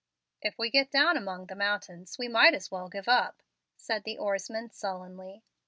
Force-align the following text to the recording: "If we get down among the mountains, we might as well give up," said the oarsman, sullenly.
"If 0.41 0.57
we 0.57 0.71
get 0.71 0.89
down 0.89 1.15
among 1.15 1.45
the 1.45 1.53
mountains, 1.55 2.17
we 2.17 2.27
might 2.27 2.55
as 2.55 2.71
well 2.71 2.89
give 2.89 3.07
up," 3.07 3.43
said 3.77 4.03
the 4.03 4.17
oarsman, 4.17 4.71
sullenly. 4.71 5.43